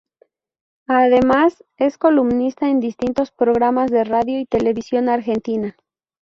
[0.87, 5.75] Además, es columnista en distintos programas de radio y televisión argentina.